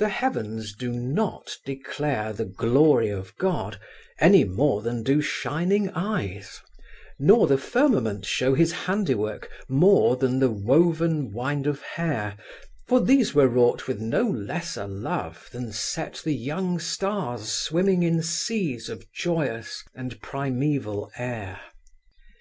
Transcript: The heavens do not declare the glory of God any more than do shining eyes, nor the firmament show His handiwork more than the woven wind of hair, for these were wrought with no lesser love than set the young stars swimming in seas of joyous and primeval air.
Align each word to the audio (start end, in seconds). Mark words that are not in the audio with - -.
The 0.00 0.08
heavens 0.08 0.74
do 0.74 0.90
not 0.90 1.58
declare 1.64 2.32
the 2.32 2.44
glory 2.46 3.10
of 3.10 3.32
God 3.38 3.78
any 4.18 4.42
more 4.42 4.82
than 4.82 5.04
do 5.04 5.22
shining 5.22 5.88
eyes, 5.90 6.60
nor 7.20 7.46
the 7.46 7.56
firmament 7.56 8.24
show 8.26 8.54
His 8.54 8.72
handiwork 8.72 9.48
more 9.68 10.16
than 10.16 10.40
the 10.40 10.50
woven 10.50 11.30
wind 11.32 11.68
of 11.68 11.80
hair, 11.80 12.36
for 12.88 13.00
these 13.00 13.34
were 13.36 13.46
wrought 13.46 13.86
with 13.86 14.00
no 14.00 14.24
lesser 14.28 14.88
love 14.88 15.48
than 15.52 15.70
set 15.70 16.22
the 16.24 16.34
young 16.34 16.80
stars 16.80 17.48
swimming 17.52 18.02
in 18.02 18.24
seas 18.24 18.88
of 18.88 19.06
joyous 19.12 19.84
and 19.94 20.20
primeval 20.20 21.12
air. 21.16 21.60